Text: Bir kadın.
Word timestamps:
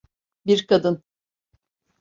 Bir 0.45 0.67
kadın. 0.67 1.03